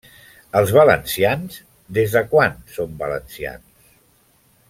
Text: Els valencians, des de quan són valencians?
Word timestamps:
Els 0.61 0.71
valencians, 0.77 1.59
des 1.99 2.17
de 2.17 2.25
quan 2.33 2.57
són 2.79 2.97
valencians? 3.05 3.97